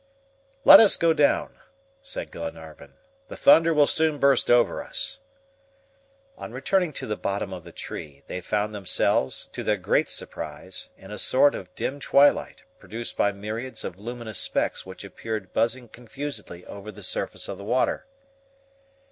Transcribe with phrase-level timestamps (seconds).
[0.65, 1.59] "Let us go down,"
[2.01, 2.95] said Glenarvan;
[3.27, 5.19] "the thunder will soon burst over us."
[6.39, 10.89] On returning to the bottom of the tree, they found themselves, to their great surprise,
[10.97, 15.87] in a sort of dim twilight, produced by myriads of luminous specks which appeared buzzing
[15.87, 18.07] confusedly over the surface of the water.